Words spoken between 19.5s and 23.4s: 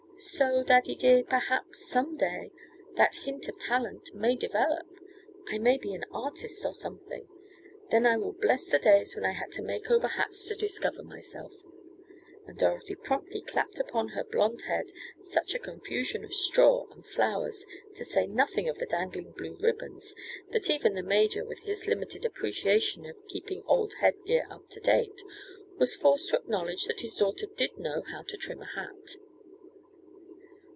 ribbons, that even the major, with his limited appreciation of